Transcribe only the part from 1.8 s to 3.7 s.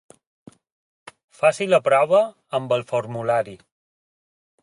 prova amb el formulari.